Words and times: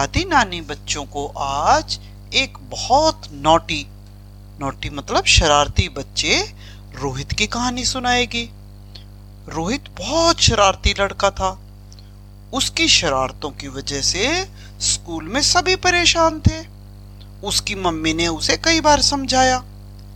दादी 0.00 0.24
नानी 0.24 0.60
बच्चों 0.60 1.04
को 1.04 1.26
आज 1.36 1.98
एक 2.34 2.56
बहुत 2.70 3.22
नोटी 3.32 3.86
नोटी 4.60 4.90
मतलब 4.90 5.24
शरारती 5.24 5.88
बच्चे 5.88 6.38
रोहित 6.94 7.32
की 7.32 7.46
कहानी 7.46 7.84
सुनाएगी। 7.84 8.44
रोहित 9.48 9.90
बहुत 9.98 10.40
शरारती 10.40 10.94
लड़का 11.00 11.30
था। 11.30 11.50
उसकी 12.54 12.88
शरारतों 12.88 13.50
की 13.50 13.68
वजह 13.68 14.00
से 14.02 14.48
स्कूल 14.80 15.24
में 15.24 15.40
सभी 15.42 15.76
परेशान 15.76 16.40
थे। 16.40 16.62
उसकी 17.46 17.74
मम्मी 17.74 18.14
ने 18.14 18.28
उसे 18.28 18.56
कई 18.56 18.80
बार 18.80 19.02
समझाया, 19.02 19.62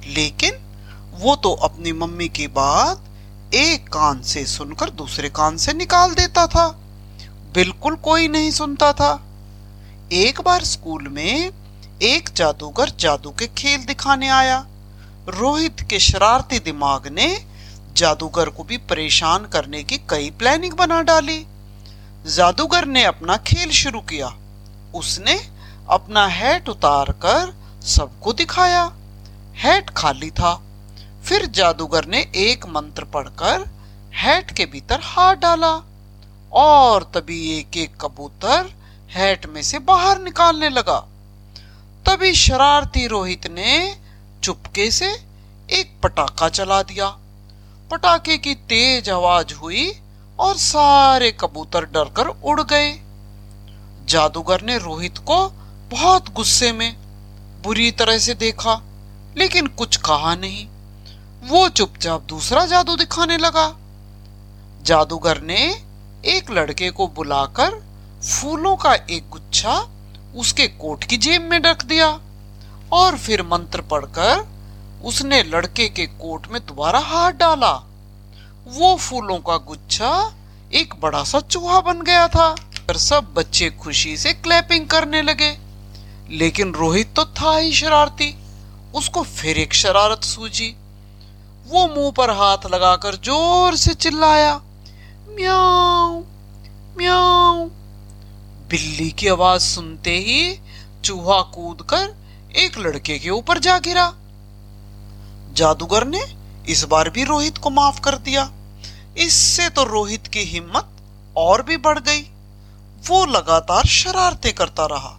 लेकिन 0.06 0.54
वो 1.20 1.36
तो 1.36 1.54
अपनी 1.62 1.92
मम्मी 1.92 2.28
की 2.28 2.46
बात 2.46 3.54
एक 3.54 3.88
कान 3.88 4.22
से 4.22 4.46
सुनकर 4.46 4.90
दूसरे 4.94 5.30
कान 5.30 5.56
से 5.56 5.72
निकाल 5.72 6.14
देता 6.14 6.46
था। 6.46 6.68
बिल्कुल 7.54 7.96
कोई 7.96 8.28
नहीं 8.28 8.50
सुनता 8.50 8.92
था। 8.92 9.12
एक 10.12 10.40
बार 10.40 10.64
स्कूल 10.64 11.08
में 11.08 11.50
एक 12.02 12.30
जादूगर 12.36 12.88
जादू 12.88 13.30
के 13.30 13.46
खेल 13.46 13.84
दिखाने 13.84 14.28
आया। 14.28 14.66
रोहित 15.28 15.80
के 15.90 15.98
शरारती 15.98 16.58
दिमाग 16.58 17.08
ने 17.08 17.46
जादूगर 17.92 18.48
को 18.48 18.64
भी 18.64 18.76
परेशान 18.76 19.44
करने 19.44 19.84
की 19.84 19.98
कई 19.98 20.30
प्लानिंग 20.30 20.72
बना 20.72 21.02
डाली। 21.02 21.46
जादूगर 22.26 22.84
ने 22.84 23.04
अपना 23.04 23.36
खेल 23.36 23.70
शुरू 23.70 24.00
किया। 24.00 24.36
उसने 24.94 25.50
अपना 25.90 26.26
हैट 26.26 26.68
उतार 26.68 27.12
कर 27.12 27.54
सबको 27.82 28.32
दिखाया। 28.32 28.92
हैट 29.54 29.90
खाली 29.90 30.30
था। 30.30 30.62
फिर 31.24 31.46
जादूगर 31.46 32.04
ने 32.04 32.20
एक 32.36 32.66
मंत्र 32.66 33.04
पढ़कर 33.04 33.68
हैट 34.14 34.50
के 34.50 34.66
भीतर 34.66 35.00
हाथ 35.02 35.34
डाला। 35.34 35.82
और 36.52 37.02
तभी 37.02 37.58
एक 37.58 37.76
एक 37.76 37.96
कबूतर 37.96 38.83
हैट 39.14 39.46
में 39.46 39.62
से 39.62 39.78
बाहर 39.78 40.20
निकालने 40.20 40.68
लगा। 40.68 40.98
तभी 42.06 42.32
शरारती 42.34 43.06
रोहित 43.06 43.46
ने 43.46 43.96
चुपके 44.42 44.90
से 44.90 45.10
एक 45.70 46.00
पटाखा 46.02 46.48
चला 46.48 46.82
दिया। 46.82 47.08
पटाखे 47.90 48.38
की 48.38 48.54
तेज 48.54 49.10
आवाज़ 49.10 49.54
हुई 49.54 49.90
और 50.38 50.56
सारे 50.56 51.30
कबूतर 51.40 51.84
डरकर 51.84 52.26
उड़ 52.26 52.60
गए। 52.62 52.92
जादूगर 54.08 54.62
ने 54.62 54.78
रोहित 54.78 55.18
को 55.18 55.48
बहुत 55.90 56.32
गुस्से 56.32 56.72
में 56.72 56.96
बुरी 57.62 57.90
तरह 57.90 58.18
से 58.18 58.34
देखा, 58.34 58.82
लेकिन 59.36 59.66
कुछ 59.66 59.96
कहा 59.96 60.34
नहीं। 60.34 60.66
वो 61.48 61.68
चुपचाप 61.68 62.22
दूसरा 62.22 62.66
जादू 62.66 62.96
दिखाने 62.96 63.36
लगा। 63.36 63.66
जादूगर 64.82 65.40
ने 65.40 65.62
एक 66.24 66.50
लड़के 66.50 66.90
को 66.90 67.06
बुलाकर 67.08 67.82
फूलों 68.24 68.74
का 68.76 68.92
एक 68.94 69.28
गुच्छा 69.30 69.72
उसके 70.36 70.66
कोट 70.68 71.04
की 71.04 71.16
जेब 71.16 71.42
में 71.42 71.58
रख 71.58 71.84
दिया 71.84 72.06
और 72.92 73.16
फिर 73.18 73.42
मंत्र 73.42 73.80
पढ़कर 73.82 74.46
उसने 75.04 75.42
लड़के 75.42 75.88
के 75.88 76.06
कोट 76.06 76.46
में 76.48 76.60
दोबारा 76.66 76.98
हाथ 76.98 77.32
डाला। 77.32 77.72
वो 78.68 78.94
फूलों 78.96 79.38
का 79.38 79.56
गुच्छा 79.66 80.12
एक 80.72 80.94
बड़ा 81.00 81.22
सा 81.24 81.40
चूहा 81.40 81.80
बन 81.80 82.00
गया 82.02 82.26
था। 82.28 82.48
पर 82.88 82.96
सब 82.96 83.32
बच्चे 83.34 83.70
खुशी 83.82 84.16
से 84.16 84.32
क्लैपिंग 84.32 84.86
करने 84.86 85.22
लगे। 85.22 85.56
लेकिन 86.30 86.72
रोहित 86.74 87.14
तो 87.16 87.24
था 87.34 87.56
ही 87.56 87.72
शरारती। 87.72 88.34
उसको 88.94 89.22
फिर 89.22 89.58
एक 89.58 89.74
शरारत 89.74 90.24
सूझी। 90.24 90.74
वो 91.66 91.86
मुँह 91.86 92.10
पर 92.10 92.30
हाथ 92.30 92.66
लगाकर 92.66 93.14
ज़ोर 93.16 93.76
से 93.76 93.94
चिल्लाया, 93.94 94.54
म्याऊ 95.30 96.22
म्याऊ 96.98 97.68
बिल्ली 98.74 99.10
की 99.10 99.28
आवाज़ 99.28 99.62
सुनते 99.62 100.10
ही 100.10 100.60
चूहा 101.04 101.42
कूदकर 101.42 102.14
एक 102.56 102.78
लड़के 102.78 103.18
के 103.18 103.30
ऊपर 103.30 103.58
जा 103.58 103.78
गिरा। 103.78 104.14
जादूगर 105.52 106.06
ने 106.06 106.22
इस 106.68 106.84
बार 106.84 107.10
भी 107.10 107.24
रोहित 107.24 107.58
को 107.58 107.70
माफ़ 107.70 108.00
कर 108.00 108.18
दिया। 108.18 108.52
इससे 109.18 109.68
तो 109.68 109.84
रोहित 109.84 110.26
की 110.26 110.40
हिम्मत 110.40 110.88
और 111.36 111.62
भी 111.62 111.76
बढ़ 111.76 111.98
गई। 111.98 112.22
वो 113.06 113.26
लगातार 113.26 113.84
शरारतें 113.84 114.54
करता 114.54 114.86
रहा। 114.86 115.18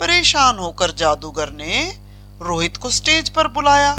परेशान 0.00 0.58
होकर 0.58 0.90
जादूगर 0.90 1.50
ने 1.50 1.98
रोहित 2.40 2.76
को 2.76 2.90
स्टेज 2.90 3.28
पर 3.28 3.48
बुलाया 3.48 3.96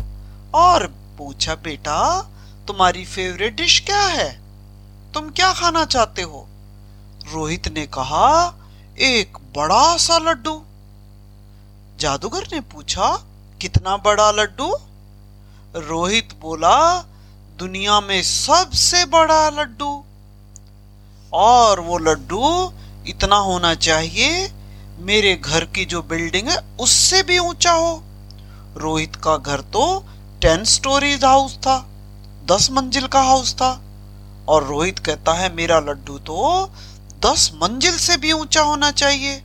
और 0.53 0.87
पूछा, 1.17 1.55
बेटा, 1.55 2.21
तुम्हारी 2.67 3.05
फेवरेट 3.05 3.55
डिश 3.55 3.79
क्या 3.79 4.01
है? 4.01 4.41
तुम 5.13 5.29
क्या 5.29 5.53
खाना 5.53 5.85
चाहते 5.85 6.21
हो? 6.21 6.47
रोहित 7.33 7.67
ने 7.67 7.87
कहा 7.87 8.55
एक 9.01 9.37
बड़ा 9.57 9.97
सा 9.97 10.17
लड्डू। 10.17 10.61
जादूगर 11.99 12.47
ने 12.53 12.59
पूछा, 12.61 13.23
कितना 13.61 13.97
बड़ा 13.97 14.31
लड्डू? 14.31 14.75
रोहित 15.75 16.29
बोला, 16.41 17.01
दुनिया 17.57 18.01
में 18.01 18.23
सबसे 18.23 19.05
बड़ा 19.05 19.49
लड्डू। 19.49 20.03
और 21.33 21.79
वो 21.79 21.97
लड्डू 21.97 22.73
इतना 23.07 23.35
होना 23.35 23.73
चाहिए, 23.75 24.53
मेरे 24.99 25.35
घर 25.35 25.65
की 25.65 25.85
जो 25.85 26.01
बिल्डिंग 26.01 26.47
है, 26.47 26.57
उससे 26.79 27.23
भी 27.23 27.39
ऊँचा 27.39 27.71
हो। 27.71 28.03
रोहित 28.77 29.15
का 29.15 29.37
घर 29.37 29.61
तो 29.61 30.05
टेन 30.41 30.63
स्टोरीज 30.63 31.23
हाउस 31.23 31.57
था, 31.57 31.85
दस 32.45 32.71
मंजिल 32.71 33.07
का 33.07 33.21
हाउस 33.21 33.53
था। 33.53 33.81
और 34.47 34.63
रोहित 34.63 34.99
कहता 34.99 35.33
है, 35.33 35.55
मेरा 35.55 35.79
लड्डू 35.79 36.19
तो 36.19 36.69
दस 37.21 37.51
मंजिल 37.55 37.97
से 37.97 38.17
भी 38.17 38.31
ऊँचा 38.31 38.61
होना 38.61 38.91
चाहिए। 38.93 39.41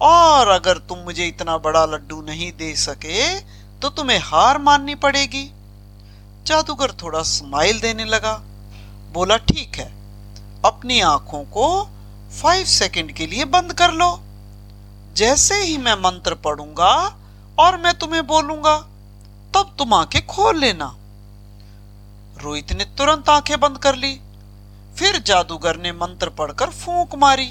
और 0.00 0.48
अगर 0.48 0.78
तुम 0.80 0.98
मुझे 0.98 1.26
इतना 1.26 1.56
बड़ा 1.58 1.84
लड्डू 1.86 2.20
नहीं 2.22 2.50
दे 2.52 2.74
सके 2.76 3.40
तो 3.80 3.88
तुम्हें 3.90 4.18
हार 4.20 4.58
माननी 4.58 4.94
पड़ेगी। 4.96 5.44
जादूगर 6.46 6.92
थोड़ा 7.02 7.22
स्माइल 7.22 7.80
देने 7.80 8.04
लगा। 8.04 8.34
बोला, 9.12 9.36
ठीक 9.38 9.76
है, 9.76 9.90
अपनी 10.64 11.00
आँखों 11.00 11.42
को 11.46 11.66
फाइव 12.32 12.64
सेकंड 12.66 13.12
के 13.12 13.26
लिए 13.26 13.44
बंद 13.46 13.72
कर 13.72 13.92
लो। 13.92 14.18
जैसे 15.16 15.62
ही 15.62 15.76
मैं 15.78 15.94
मंत्र 15.94 16.34
पढ़ूँगा 16.36 16.94
और 17.58 17.76
मैं 17.78 17.94
तुम्हें 17.94 18.26
बोलूँगा, 18.26 18.76
तब 19.54 19.74
तुम 19.78 19.94
आँखें 19.94 20.24
खोल 20.26 20.58
लेना। 20.58 20.94
रोहित 22.36 22.72
ने 22.72 22.84
तुरंत 22.98 23.28
आँखें 23.28 23.58
बंद 23.60 23.78
कर 23.78 23.96
ली। 23.96 24.18
फिर 24.96 25.18
जादूगर 25.18 25.76
ने 25.76 25.92
मंत्र 25.92 26.28
पढ़कर 26.30 26.70
फूंक 26.70 27.14
मारी। 27.14 27.50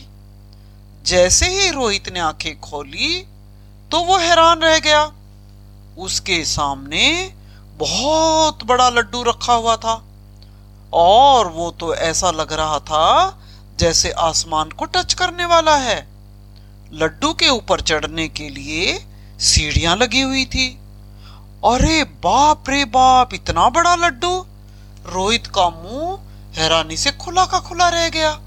जैसे 1.06 1.48
ही 1.50 1.70
रोहित 1.70 2.10
ने 2.10 2.20
आँखें 2.20 2.60
खोली 2.62 3.22
तो 3.92 4.00
वो 4.00 4.18
हैरान 4.18 4.60
रह 4.60 4.78
गया। 4.80 5.12
उसके 5.98 6.44
सामने 6.46 7.34
बहुत 7.78 8.64
बड़ा 8.64 8.90
लड्डू 8.90 9.24
रखा 9.24 9.54
हुआ 9.54 9.76
था, 9.78 9.94
और 10.94 11.48
वो 11.48 11.70
तो 11.72 11.94
ऐसा 11.96 12.32
लग 12.32 12.54
रहा 12.54 12.80
था 12.80 13.38
जैसे 13.80 14.12
आसमान 14.22 14.70
को 14.70 14.86
टच 14.86 15.14
करने 15.14 15.46
वाला 15.46 15.76
है। 15.78 16.00
लड्डू 16.94 17.34
के 17.34 17.50
ऊपर 17.50 17.82
चढ़ने 17.82 18.28
के 18.30 18.50
लिए 18.50 18.98
सीढ़ियाँ 19.42 19.96
लगी 19.98 20.22
हुई 20.22 20.46
थी। 20.46 20.70
अरे 21.66 22.04
बाप 22.24 22.70
रे 22.70 22.84
बाप, 22.88 23.34
इतना 23.34 23.70
बड़ा 23.70 23.96
लड्डू! 23.98 24.38
रोहित 25.06 25.48
का 25.48 25.70
मुँह 25.72 26.20
हैरानी 26.54 26.98
से 26.98 27.12
खुला 27.12 27.46
का 27.46 27.60
खुला 27.60 27.90
रह 27.90 28.10
गया। 28.10 28.42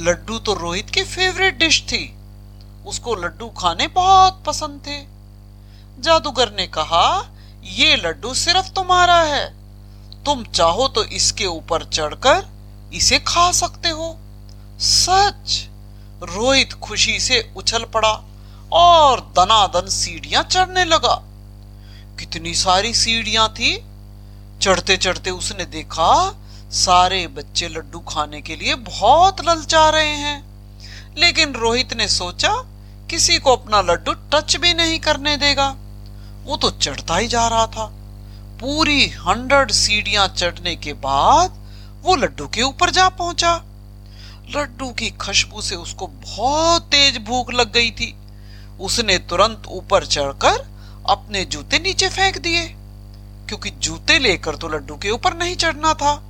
लड्डू 0.00 0.38
तो 0.38 0.54
रोहित 0.54 0.90
की 0.90 1.04
फेवरेट 1.04 1.58
डिश 1.58 1.82
थी। 1.82 2.16
उसको 2.86 3.14
लड्डू 3.14 3.48
खाने 3.48 3.86
बहुत 3.86 4.42
पसंद 4.46 4.80
थे। 4.86 5.00
जादूगर 6.02 6.52
ने 6.52 6.66
कहा, 6.66 7.30
ये 7.64 7.96
लड्डू 7.96 8.34
सिर्फ़ 8.34 8.70
तुम्हारा 8.70 9.22
है। 9.22 9.54
तुम 10.24 10.44
चाहो 10.44 10.88
तो 10.88 11.04
इसके 11.04 11.46
ऊपर 11.46 11.84
चढ़कर 11.84 12.48
इसे 12.94 13.18
खा 13.18 13.52
सकते 13.52 13.88
हो। 13.88 14.18
सच! 14.80 15.68
रोहित 16.22 16.72
खुशी 16.72 17.20
से 17.20 17.52
उछल 17.56 17.84
पड़ा 17.84 18.22
और 18.72 19.20
दनादन 19.20 19.88
सीढ़ियाँ 19.88 20.42
चढ़ने 20.42 20.84
लगा। 20.84 21.22
कितनी 22.18 22.54
सारी 22.54 22.94
सीढ़ियाँ 22.94 23.52
थी। 23.52 23.84
चढ़ते 24.62 24.96
चढ़ते 24.96 25.30
उसने 25.30 25.64
देखा 25.64 26.38
सारे 26.72 27.26
बच्चे 27.26 27.68
लड्डू 27.68 27.98
खाने 27.98 28.42
के 28.42 28.56
लिए 28.56 28.74
बहुत 28.74 29.44
ललचा 29.44 29.88
रहे 29.88 30.08
हैं। 30.08 30.44
लेकिन 31.18 31.52
रोहित 31.52 31.94
ने 31.94 32.08
सोचा, 32.08 32.52
किसी 33.10 33.38
को 33.38 33.56
अपना 33.56 33.80
लड्डू 33.80 34.12
टच 34.12 34.56
भी 34.56 34.74
नहीं 34.74 35.00
करने 35.00 35.36
देगा। 35.36 35.76
वो 36.44 36.56
तो 36.56 36.70
चढ़ता 36.70 37.16
ही 37.16 37.28
जा 37.28 37.48
रहा 37.48 37.66
था। 37.66 37.86
पूरी 38.60 39.08
हंड्रेड 39.08 39.70
सीढ़ियाँ 39.70 40.28
चढ़ने 40.28 40.76
के 40.76 40.92
बाद 40.92 41.50
वो 42.02 42.16
लड्डू 42.16 42.48
के 42.48 42.62
ऊपर 42.62 42.90
जा 42.90 43.08
पहुँचा। 43.08 43.56
लड्डू 44.56 44.88
की 44.90 45.10
खुशबू 45.10 45.62
से 45.62 45.76
उसको 45.76 46.06
बहुत 46.06 46.82
तेज 46.82 47.18
भूख 47.18 47.52
लग 47.52 47.72
गई 47.72 47.90
थी। 47.90 48.16
उसने 48.80 49.18
तुरंत 49.18 49.62
ऊपर 49.68 50.06
चढ़कर 50.06 50.66
अपने 51.10 51.44
जूते 51.44 51.78
नीचे 51.78 52.08
फेंक 52.08 52.38
दिए। 52.38 52.66
क्योंकि 53.48 53.70
जूते 53.70 54.18
लेकर 54.18 54.56
तो 54.56 54.68
लड्डू 54.68 54.96
के 54.96 55.10
ऊपर 55.10 55.34
नहीं 55.34 55.56
चढ़ना 55.56 55.94
था। 55.94 56.28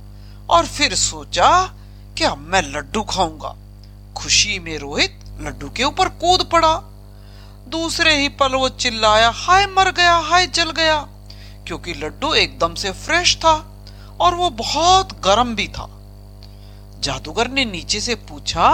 और 0.53 0.65
फिर 0.65 0.95
सोचा 0.95 1.73
कि 2.17 2.23
अब 2.23 2.37
मैं 2.37 2.61
लड्डू 2.61 3.03
खाऊँगा। 3.03 3.55
खुशी 4.17 4.59
में 4.59 4.77
रोहित 4.77 5.19
लड्डू 5.39 5.69
के 5.69 5.83
ऊपर 5.83 6.09
कूद 6.09 6.49
पड़ा। 6.51 6.81
दूसरे 7.67 8.15
ही 8.15 8.29
पल 8.29 8.53
वो 8.53 8.69
चिल्लाया, 8.69 9.29
हाय, 9.29 9.65
मर 9.65 9.91
गया, 9.91 10.15
हाय, 10.15 10.47
जल 10.47 10.71
गया। 10.71 11.07
क्योंकि 11.67 11.93
लड्डू 11.93 12.33
एकदम 12.33 12.75
से 12.75 12.91
फ्रेश 12.91 13.37
था 13.37 13.85
और 14.19 14.35
वो 14.35 14.49
बहुत 14.49 15.19
गर्म 15.19 15.55
भी 15.55 15.67
था। 15.67 15.89
जादूगर 16.99 17.47
ने 17.47 17.65
नीचे 17.65 17.99
से 17.99 18.15
पूछा, 18.15 18.69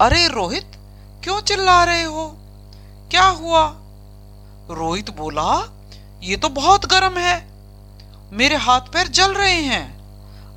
अरे 0.00 0.28
रोहित, 0.28 0.72
क्यों 1.24 1.40
चिल्ला 1.40 1.84
रहे 1.84 2.02
हो? 2.02 2.36
क्या 3.10 3.24
हुआ? 3.24 3.76
रोहित 4.70 5.10
बोला, 5.10 5.72
ये 6.22 6.36
तो 6.36 6.48
बहुत 6.48 6.86
गर्म 6.86 7.16
है। 7.16 7.48
मेरे 8.32 8.56
हाथ 8.56 8.80
पैर 8.80 9.08
जल 9.08 9.34
रहे 9.34 9.62
हैं। 9.62 9.91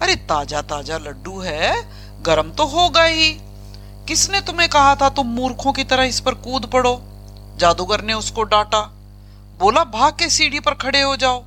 अरे 0.02 0.16
ताज़ा 0.26 0.62
ताज़ा 0.64 0.98
लड्डू 1.00 1.40
है, 1.40 1.74
गर्म 2.22 2.52
तो 2.52 2.66
होगा 2.68 3.04
ही। 3.04 3.32
किसने 4.08 4.42
तुम्हें 4.42 4.68
कहा 4.70 4.96
था 4.96 5.10
तुम 5.12 5.28
मूर्खों 5.32 5.74
की 5.74 5.84
तरह 5.84 6.04
इस 6.04 6.20
पर 6.20 6.34
कूद 6.42 6.66
पड़ो? 6.66 7.00
जादूगर 7.58 8.02
ने 8.02 8.14
उसको 8.14 8.44
डांटा। 8.44 8.82
बोला, 9.60 9.84
भाग 9.84 10.14
के 10.14 10.30
सीढ़ी 10.30 10.60
पर 10.60 10.74
खड़े 10.76 11.02
हो 11.02 11.16
जाओ, 11.16 11.44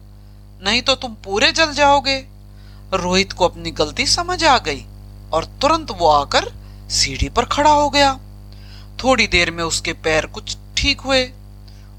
नहीं 0.63 0.83
तो 0.83 0.95
तुम 0.97 1.15
पूरे 1.25 1.51
जल 1.53 1.73
जाओगे। 1.73 2.17
रोहित 2.95 3.33
को 3.33 3.45
अपनी 3.45 3.71
गलती 3.73 4.07
समझ 4.07 4.43
आ 4.45 4.57
गई 4.59 4.85
और 5.33 5.45
तुरंत 5.61 5.91
वो 5.91 6.09
आकर 6.09 6.53
सीढ़ी 6.91 7.29
पर 7.29 7.45
खड़ा 7.47 7.71
हो 7.71 7.89
गया। 7.91 8.13
थोड़ी 9.03 9.27
देर 9.27 9.51
में 9.51 9.63
उसके 9.65 9.93
पैर 9.95 10.27
कुछ 10.29 10.57
ठीक 10.77 11.01
हुए। 11.01 11.23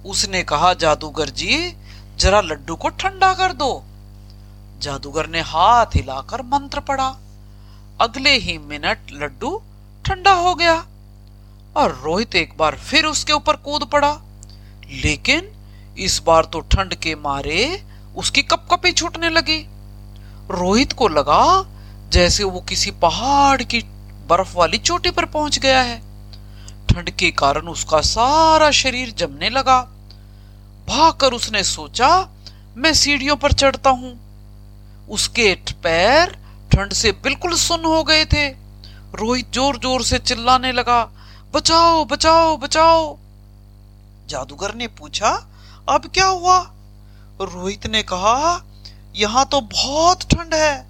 उसने 0.05 0.41
कहा, 0.43 0.73
जादूगर 0.75 1.29
जी, 1.31 1.75
जरा 2.17 2.41
लड्डू 2.41 2.75
को 2.75 2.89
ठंडा 2.89 3.33
कर 3.33 3.53
दो। 3.53 3.71
जादूगर 4.79 5.27
ने 5.27 5.41
हाथ 5.41 5.95
हिलाकर 5.95 6.41
मंत्र 6.41 6.79
पढ़ा। 6.79 7.07
अगले 8.01 8.31
ही 8.37 8.57
मिनट 8.57 9.11
लड्डू 9.11 9.61
ठंडा 10.05 10.31
हो 10.31 10.53
गया 10.55 10.73
और 11.75 11.99
रोहित 12.03 12.35
एक 12.35 12.57
बार 12.57 12.77
फिर 12.79 13.05
उसके 13.05 13.33
ऊपर 13.33 13.55
कूद 13.55 13.83
पड़ा। 13.83 14.11
लेकिन 15.03 15.51
इस 15.97 16.21
बार 16.25 16.45
तो 16.45 16.59
ठंड 16.59 16.95
के 16.95 17.15
मारे 17.15 17.85
उसकी 18.17 18.41
कपकपी 18.41 18.91
छूटने 18.91 19.29
लगी। 19.29 19.59
रोहित 20.51 20.93
को 20.93 21.07
लगा 21.07 21.65
जैसे 22.09 22.43
वो 22.43 22.61
किसी 22.61 22.91
पहाड़ 22.91 23.61
की 23.63 23.81
बर्फ़ 24.29 24.57
वाली 24.57 24.77
चोटी 24.77 25.11
पर 25.11 25.25
पहुँच 25.25 25.59
गया 25.59 25.81
है। 25.81 25.99
ठंड 26.87 27.09
के 27.09 27.31
कारण 27.31 27.67
उसका 27.67 28.01
सारा 28.01 28.71
शरीर 28.71 29.13
जमने 29.17 29.49
लगा। 29.49 29.81
भागकर 30.87 31.33
उसने 31.33 31.63
सोचा, 31.63 32.09
मैं 32.77 32.93
सीढ़ियों 32.93 33.35
पर 33.35 33.51
चढ़ता 33.51 33.89
हूँ। 33.89 34.28
उसके 35.09 35.53
पैर 35.83 36.37
ठंड 36.71 36.93
से 36.93 37.11
बिल्कुल 37.11 37.53
सुन 37.53 37.85
हो 37.85 38.03
गए 38.03 38.25
थे। 38.25 38.47
रोहित 39.15 39.51
ज़ोर 39.53 39.77
ज़ोर 39.77 40.03
से 40.03 40.19
चिल्लाने 40.19 40.71
लगा, 40.71 41.09
बचाओ 41.53 42.05
बचाओ 42.05 42.57
बचाओ! 42.57 43.17
जादूगर 44.27 44.75
ने 44.75 44.87
पूछा, 44.87 45.29
अब 45.89 46.11
क्या 46.13 46.25
हुआ? 46.25 46.59
रोहित 47.41 47.87
ने 47.87 48.03
कहा, 48.03 48.63
यहाँ 49.15 49.45
तो 49.45 49.61
बहुत 49.61 50.23
ठंड 50.23 50.53
है। 50.53 50.87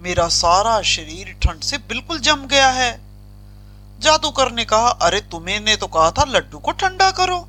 मेरा 0.00 0.28
सारा 0.28 0.82
शरीर 0.82 1.36
ठंड 1.42 1.60
से 1.60 1.78
बिल्कुल 1.78 2.18
जम 2.18 2.46
गया 2.46 2.68
है। 2.68 3.00
जादूगर 4.00 4.52
ने 4.52 4.64
कहा, 4.64 4.88
अरे, 4.88 5.20
तुम्हें 5.20 5.60
ने 5.60 5.76
तो 5.76 5.86
कहा 5.86 6.10
था 6.10 6.24
लड्डू 6.24 6.58
को 6.58 6.70
ठंडा 6.70 7.10
करो। 7.10 7.48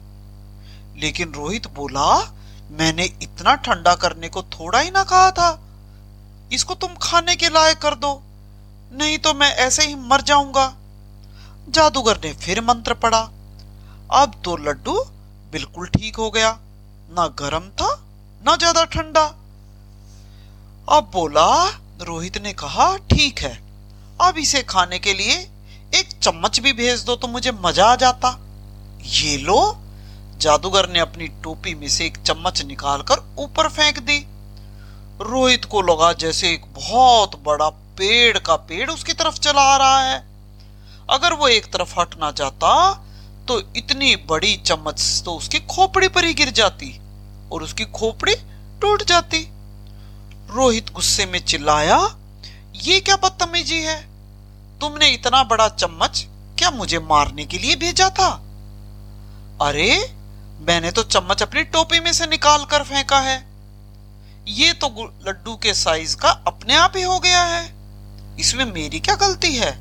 लेकिन 0.97 1.31
रोहित 1.31 1.67
बोला, 1.67 2.33
मैंने 2.71 3.03
इतना 3.03 3.55
ठंडा 3.55 3.95
करने 3.95 4.29
को 4.29 4.43
थोड़ा 4.43 4.79
ही 4.79 4.91
ना 4.91 5.03
कहा 5.03 5.31
था। 5.31 5.64
इसको 6.51 6.73
तुम 6.75 6.93
खाने 7.01 7.35
के 7.35 7.49
लायक 7.49 7.77
कर 7.79 7.95
दो, 7.95 8.21
नहीं 8.93 9.17
तो 9.19 9.33
मैं 9.33 9.49
ऐसे 9.57 9.83
ही 9.83 9.95
मर 10.03 10.21
जाऊँगा। 10.23 10.67
जादूगर 11.69 12.19
ने 12.23 12.33
फिर 12.35 12.61
मंत्र 12.63 12.93
पढ़ा। 12.95 13.19
अब 14.13 14.41
तो 14.45 14.55
लड्डू 14.59 14.93
बिल्कुल 15.53 15.87
ठीक 15.89 16.15
हो 16.15 16.29
गया, 16.31 16.51
ना 17.09 17.27
गर्म 17.39 17.69
था, 17.71 17.89
ना 18.41 18.55
ज़्यादा 18.55 18.83
ठंडा। 18.85 19.23
अब 20.89 21.09
बोला, 21.13 21.47
रोहित 22.01 22.37
ने 22.37 22.53
कहा, 22.53 22.95
ठीक 23.07 23.39
है, 23.39 23.53
अब 24.21 24.37
इसे 24.37 24.61
खाने 24.65 24.99
के 24.99 25.13
लिए 25.13 25.35
एक 25.93 26.09
चम्मच 26.13 26.59
भी 26.59 26.73
भेज 26.73 27.03
दो 27.03 27.15
तो 27.15 27.27
मुझे 27.27 27.51
मज़ा 27.53 27.85
आ 27.85 27.95
जाता। 27.97 28.37
ये 29.05 29.37
लो। 29.39 29.77
जादूगर 30.37 30.89
ने 30.89 30.99
अपनी 30.99 31.27
टोपी 31.43 31.73
में 31.75 31.87
से 31.89 32.05
एक 32.05 32.17
चम्मच 32.19 32.61
निकालकर 32.63 33.19
ऊपर 33.39 33.69
फेंक 33.69 33.99
दी। 33.99 34.17
रोहित 35.21 35.65
को 35.65 35.81
लगा 35.81 36.11
जैसे 36.13 36.49
एक 36.49 36.65
बहुत 36.65 37.41
बड़ा 37.43 37.69
पेड़ 37.69 38.37
का 38.37 38.55
पेड़ 38.55 38.89
उसकी 38.91 39.13
तरफ़ 39.13 39.39
चला 39.39 39.61
आ 39.61 39.77
रहा 39.77 40.01
है। 40.01 40.17
अगर 41.09 41.33
वो 41.33 41.47
एक 41.47 41.65
तरफ़ 41.73 41.99
हटना 41.99 42.31
चाहता 42.31 42.93
तो 43.47 43.59
इतनी 43.75 44.15
बड़ी 44.15 44.55
चम्मच 44.57 45.21
तो 45.25 45.33
उसकी 45.33 45.59
खोपड़ी 45.59 46.07
पर 46.07 46.25
ही 46.25 46.33
गिर 46.33 46.49
जाती 46.49 46.99
और 47.51 47.63
उसकी 47.63 47.85
खोपड़ी 47.85 48.35
टूट 48.81 49.03
जाती। 49.03 49.39
रोहित 50.49 50.91
गुस्से 50.91 51.25
में 51.25 51.39
चिल्लाया, 51.45 51.97
ये 52.75 52.99
क्या 52.99 53.15
बदतमीजी 53.15 53.81
है? 53.81 54.01
तुमने 54.79 55.09
इतना 55.09 55.43
बड़ा 55.43 55.69
चम्मच 55.69 56.25
क्या 56.57 56.71
मुझे 56.71 56.99
मारने 56.99 57.45
के 57.45 57.57
लिए 57.57 57.75
भेजा 57.75 58.09
था? 58.09 58.29
अरे, 59.61 60.17
मैंने 60.59 60.91
तो 60.91 61.03
चम्मच 61.03 61.41
अपनी 61.41 61.63
टोपी 61.63 61.99
में 61.99 62.13
से 62.13 62.27
निकाल 62.27 62.65
कर 62.65 62.83
फेंका 62.83 63.19
है। 63.19 63.54
ये 64.47 64.73
तो 64.73 64.87
लड्डू 65.27 65.55
के 65.55 65.73
साइज़ 65.73 66.15
का 66.17 66.29
अपने 66.47 66.75
आप 66.75 66.93
ही 66.95 67.03
हो 67.03 67.19
गया 67.19 67.43
है। 67.43 67.75
इसमें 68.39 68.65
मेरी 68.65 68.99
क्या 68.99 69.15
गलती 69.15 69.55
है? 69.55 69.71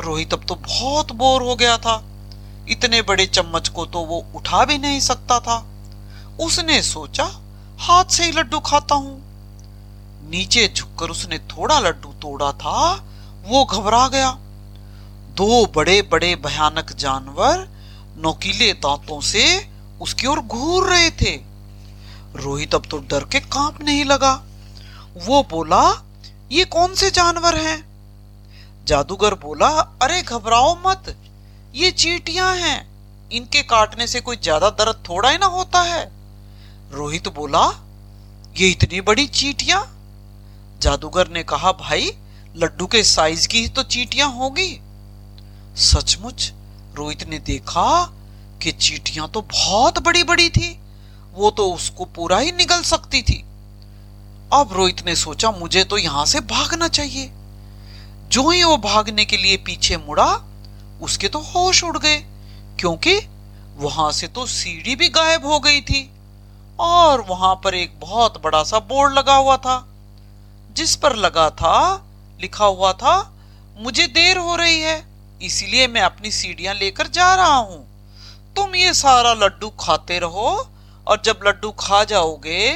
रोहित 0.00 0.32
अब 0.32 0.44
तो 0.48 0.54
बहुत 0.54 1.12
बोर 1.12 1.42
हो 1.42 1.54
गया 1.56 1.76
था। 1.78 2.04
इतने 2.68 3.02
बड़े 3.02 3.26
चम्मच 3.26 3.68
को 3.68 3.86
तो 3.86 4.00
वो 4.00 4.24
उठा 4.34 4.64
भी 4.64 4.78
नहीं 4.78 5.00
सकता 5.00 5.40
था। 5.40 5.56
उसने 6.40 6.82
सोचा, 6.82 7.24
हाथ 7.78 8.04
से 8.04 8.24
ही 8.24 8.32
लड्डू 8.32 8.60
खाता 8.60 8.94
हूँ। 8.94 9.20
नीचे 10.30 10.72
झुककर 10.76 11.10
उसने 11.10 11.38
थोड़ा 11.38 11.78
लड्डू 11.78 12.12
तोड़ा 12.12 12.52
था, 12.52 12.92
वो 13.44 13.64
घबरा 13.64 14.08
गया। 14.08 14.30
दो 15.36 15.66
बड़े 15.66 16.02
बड़े 16.02 16.34
भयानक 16.36 16.92
जानवर 16.92 17.68
नोकीले 18.18 18.72
दांतों 18.72 19.20
से 19.20 19.70
उसकी 20.00 20.26
ओर 20.26 20.40
घूर 20.40 20.88
रहे 20.88 21.10
थे। 21.10 21.51
रोहित 22.36 22.74
अब 22.74 22.82
तो 22.90 22.98
डर 22.98 23.24
के 23.24 23.40
कांपने 23.40 23.92
ही 23.92 24.04
लगा। 24.04 24.32
वो 25.26 25.42
बोला, 25.50 26.04
ये 26.52 26.64
कौन 26.64 26.94
से 26.94 27.10
जानवर 27.10 27.56
हैं? 27.56 27.84
जादूगर 28.84 29.34
बोला, 29.34 29.68
अरे 30.02 30.22
घबराओ 30.22 30.74
मत, 30.86 31.16
ये 31.74 31.90
चीटियाँ 31.90 32.56
हैं। 32.56 32.92
इनके 33.32 33.62
काटने 33.62 34.06
से 34.06 34.20
कोई 34.20 34.36
ज़्यादा 34.36 34.70
दर्द 34.70 35.04
थोड़ा 35.08 35.30
ही 35.30 35.38
ना 35.38 35.46
होता 35.46 35.82
है। 35.82 36.12
रोहित 36.92 37.28
बोला, 37.28 37.66
ये 38.56 38.68
इतनी 38.68 39.00
बड़ी 39.00 39.26
चीटियाँ? 39.26 39.98
जादूगर 40.80 41.28
ने 41.28 41.42
कहा, 41.42 41.72
भाई, 41.72 42.12
लड्डू 42.56 42.86
के 42.86 43.02
साइज़ 43.02 43.48
की 43.48 43.60
ही 43.60 43.68
तो 43.68 43.82
चीटियाँ 43.82 44.28
होगी। 44.28 44.80
सचमुच 45.76 46.52
रोहित 46.94 47.28
ने 47.28 47.38
देखा 47.38 48.04
कि 48.62 48.72
चीटियाँ 48.72 49.28
तो 49.28 49.42
बहुत 49.42 49.98
बड़ी 49.98 50.24
बड़ी 50.24 50.48
थी। 50.48 50.78
वो 51.32 51.50
तो 51.50 51.72
उसको 51.72 52.04
पूरा 52.04 52.38
ही 52.38 52.52
निगल 52.52 52.82
सकती 52.82 53.22
थी। 53.22 53.38
अब 54.52 54.72
रोहित 54.72 55.04
ने 55.06 55.14
सोचा, 55.16 55.50
मुझे 55.50 55.84
तो 55.84 55.98
यहाँ 55.98 56.24
से 56.26 56.40
भागना 56.40 56.88
चाहिए। 56.88 57.30
जो 58.28 58.48
ही 58.50 58.62
वो 58.64 58.76
भागने 58.76 59.24
के 59.24 59.36
लिए 59.36 59.56
पीछे 59.56 59.96
मुड़ा, 59.96 60.26
उसके 61.02 61.28
तो 61.28 61.38
होश 61.38 61.84
उड़ 61.84 61.98
गए, 61.98 62.16
क्योंकि 62.80 63.18
वहाँ 63.76 64.10
से 64.12 64.26
तो 64.28 64.46
सीढ़ी 64.46 64.96
भी 64.96 65.08
गायब 65.08 65.46
हो 65.46 65.58
गई 65.60 65.80
थी, 65.80 66.08
और 66.80 67.20
वहाँ 67.20 67.54
पर 67.54 67.74
एक 67.74 68.00
बहुत 68.00 68.40
बड़ा 68.44 68.62
सा 68.62 68.78
बोर्ड 68.78 69.12
लगा 69.12 69.34
हुआ 69.34 69.56
था, 69.56 69.76
जिस 70.76 70.94
पर 70.96 71.16
लगा 71.16 71.48
था, 71.50 72.06
लिखा 72.40 72.64
हुआ 72.64 72.92
था, 72.92 73.14
मुझे 73.78 74.06
देर 74.06 74.38
हो 74.38 74.56
रही 74.56 74.80
है, 74.80 75.02
इसीलिए 75.42 75.86
मैं 75.86 76.00
अपनी 76.00 76.30
सीढ़ियाँ 76.30 76.74
लेकर 76.74 77.06
जा 77.06 77.34
रहा 77.34 77.56
हूँ। 77.56 77.84
तुम 78.56 78.74
ये 78.74 78.92
सारा 78.94 79.32
लड्डू 79.34 79.68
खाते 79.80 80.18
रहो 80.18 80.50
और 81.06 81.22
जब 81.24 81.40
लड्डू 81.46 81.70
खा 81.70 82.02
जाओगे 82.04 82.70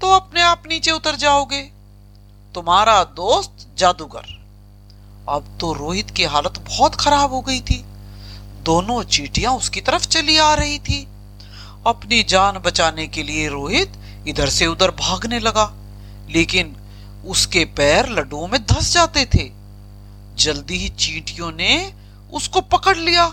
तो 0.00 0.10
अपने 0.10 0.42
आप 0.42 0.62
नीचे 0.68 0.90
उतर 0.90 1.16
जाओगे। 1.16 1.60
तुम्हारा 2.54 3.02
दोस्त 3.16 3.66
जादूगर। 3.78 4.32
अब 5.28 5.56
तो 5.60 5.72
रोहित 5.72 6.10
की 6.10 6.24
हालत 6.24 6.58
बहुत 6.60 6.94
खराब 6.94 7.32
हो 7.32 7.40
गई 7.40 7.60
थी। 7.60 7.82
दोनों 8.64 9.02
चीटियाँ 9.02 9.52
उसकी 9.52 9.80
तरफ़ 9.80 10.06
चली 10.06 10.36
आ 10.38 10.52
रही 10.54 10.78
थी। 10.78 11.02
अपनी 11.86 12.22
जान 12.22 12.58
बचाने 12.58 13.06
के 13.06 13.22
लिए 13.22 13.48
रोहित 13.48 13.92
इधर 14.26 14.48
से 14.48 14.66
उधर 14.66 14.90
भागने 14.90 15.38
लगा, 15.38 15.72
लेकिन 16.30 16.76
उसके 17.26 17.64
पैर 17.76 18.08
लड्डुओं 18.08 18.46
में 18.48 18.60
धस 18.66 18.92
जाते 18.92 19.24
थे। 19.26 19.50
जल्दी 20.36 20.78
ही 20.78 20.88
चींटियों 20.88 21.50
ने 21.52 21.92
उसको 22.32 22.60
पकड़ 22.60 22.96
लिया। 22.96 23.26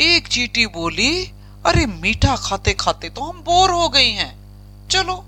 एक 0.00 0.28
चीटी 0.28 0.66
बोली 0.66 1.32
अरे 1.66 1.86
मीठा 1.86 2.36
खाते 2.36 2.72
खाते 2.72 3.10
तो 3.10 3.20
हम 3.20 3.40
बोर 3.40 3.70
हो 3.70 3.88
गई 3.88 4.10
हैं। 4.10 4.38
चलो, 4.88 5.24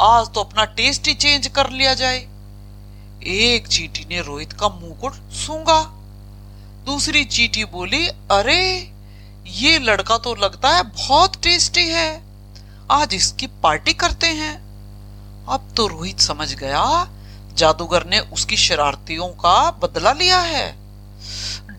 आज 0.00 0.26
तो 0.26 0.40
अपना 0.40 0.64
टेस्ट 0.64 1.08
ही 1.08 1.14
चेंज 1.14 1.48
कर 1.48 1.70
लिया 1.70 1.94
जाए। 1.94 2.18
एक 3.26 3.68
चीटी 3.68 4.04
ने 4.04 4.20
रोहित 4.20 4.52
का 4.52 4.68
को 4.68 5.34
सूँगा 5.34 5.82
दूसरी 6.86 7.24
चीटी 7.24 7.64
बोली, 7.64 8.08
अरे, 8.08 8.92
ये 9.46 9.78
लड़का 9.78 10.18
तो 10.18 10.34
लगता 10.34 10.68
है 10.68 10.82
बहुत 10.82 11.42
टेस्टी 11.42 11.88
है। 11.88 12.22
आज 12.90 13.14
इसकी 13.14 13.46
पार्टी 13.46 13.92
करते 13.92 14.26
हैं। 14.26 14.56
अब 15.48 15.74
तो 15.76 15.86
रोहित 15.86 16.20
समझ 16.20 16.54
गया, 16.54 17.08
जादूगर 17.54 18.06
ने 18.06 18.20
उसकी 18.20 18.56
शरारतियों 18.56 19.28
का 19.28 19.70
बदला 19.70 20.12
लिया 20.12 20.40
है। 20.40 20.76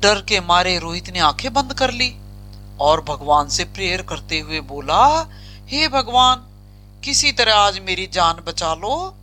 डर 0.02 0.22
के 0.22 0.40
मारे 0.40 0.80
रोहित 0.80 1.10
ने 1.10 1.20
आँखें 1.20 1.54
बंद 1.54 1.74
कर 1.74 1.92
ली। 1.92 2.16
और 2.80 3.02
भगवान 3.02 3.50
से 3.50 3.64
प्रेयर 3.64 4.02
करते 4.02 4.40
हुए 4.40 4.60
बोला, 4.62 5.30
हे 5.68 5.88
भगवान, 5.88 6.50
किसी 7.04 7.32
तरह 7.32 7.56
आज 7.56 7.80
मेरी 7.80 8.08
जान 8.08 8.44
बचा 8.48 8.74
लो। 8.74 9.16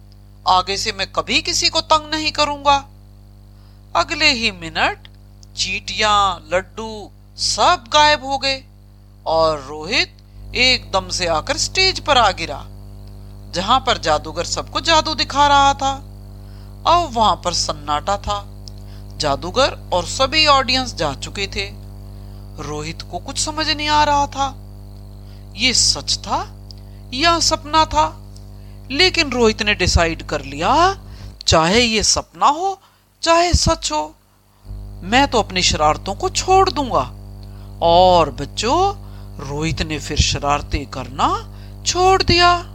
आगे 0.48 0.76
से 0.76 0.92
मैं 0.92 1.06
कभी 1.12 1.40
किसी 1.42 1.68
को 1.68 1.80
तंग 1.80 2.10
नहीं 2.10 2.32
करूँगा। 2.32 2.76
अगले 3.96 4.30
ही 4.32 4.50
मिनट 4.50 5.08
चीटियाँ, 5.56 6.48
लड्डू 6.52 7.10
सब 7.36 7.84
गायब 7.92 8.24
हो 8.24 8.38
गए 8.38 8.62
और 9.26 9.58
रोहित 9.60 10.16
एकदम 10.54 11.08
से 11.08 11.26
आकर 11.26 11.56
स्टेज 11.56 12.00
पर 12.00 12.18
आ 12.18 12.30
गिरा, 12.30 12.64
जहाँ 13.52 13.80
पर 13.80 13.98
जादूगर 13.98 14.44
सबको 14.44 14.80
जादू 14.80 15.14
दिखा 15.14 15.46
रहा 15.46 15.74
था। 15.74 15.92
अब 16.86 17.10
वहाँ 17.12 17.40
पर 17.44 17.52
सन्नाटा 17.52 18.16
था। 18.16 18.44
जादूगर 19.16 19.78
और 19.92 20.06
सभी 20.06 20.46
ऑडियंस 20.46 20.94
जा 20.94 21.12
चुके 21.14 21.46
थे। 21.46 21.79
रोहित 22.60 23.02
को 23.02 23.18
कुछ 23.18 23.38
समझ 23.38 23.68
नहीं 23.68 23.88
आ 23.88 24.04
रहा 24.04 24.26
था। 24.26 24.56
ये 25.56 25.74
सच 25.74 26.18
था 26.18 26.56
या 27.14 27.40
सपना 27.40 27.84
था? 27.84 28.16
लेकिन 28.90 29.30
रोहित 29.30 29.62
ने 29.62 29.74
डिसाइड 29.74 30.22
कर 30.22 30.42
लिया, 30.42 31.00
चाहे 31.46 31.80
ये 31.80 32.02
सपना 32.02 32.46
हो, 32.46 32.80
चाहे 33.22 33.52
सच 33.52 33.92
हो, 33.92 34.14
मैं 35.02 35.28
तो 35.28 35.38
अपनी 35.38 35.62
शरारतों 35.62 36.14
को 36.14 36.28
छोड़ 36.28 36.70
दूँगा। 36.70 37.12
और 37.82 38.30
बच्चों, 38.30 38.94
रोहित 39.48 39.82
ने 39.82 39.98
फिर 39.98 40.16
शरारतें 40.16 40.86
करना 40.86 41.56
छोड़ 41.86 42.22
दिया। 42.22 42.66